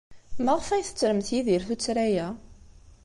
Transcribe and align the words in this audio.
Maɣef 0.43 0.67
ay 0.69 0.83
tettremt 0.83 1.27
Yidir 1.35 1.61
tuttra-a? 1.67 2.27